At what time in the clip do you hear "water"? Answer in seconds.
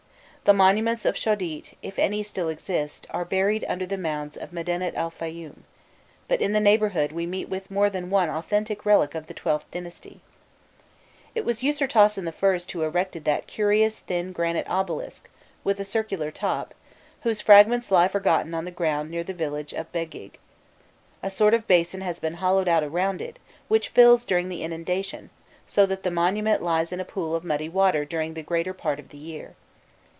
27.69-28.03